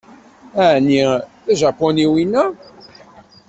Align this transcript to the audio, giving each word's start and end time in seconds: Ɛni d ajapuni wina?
Ɛni 0.69 0.99
d 1.45 1.47
ajapuni 1.51 2.05
wina? 2.13 2.43